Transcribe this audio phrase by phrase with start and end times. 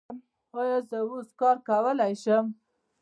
[0.59, 2.45] ایا زه اوس کار کولی شم؟